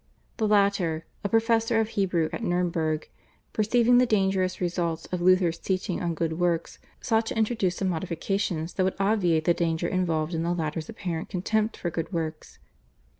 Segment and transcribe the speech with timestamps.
[0.37, 3.07] The latter, a professor of Hebrew at Nurnberg,
[3.53, 8.73] perceiving the dangerous results of Luther's teaching on good works sought to introduce some modifications
[8.73, 12.57] that would obviate the danger involved in the latter's apparent contempt for good works.